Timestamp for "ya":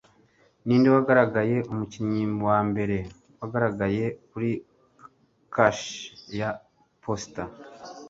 6.39-6.49